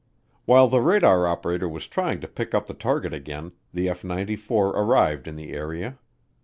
[0.45, 4.69] While the radar operator was trying to pick up the target again, the F 94
[4.69, 5.99] arrived in the area.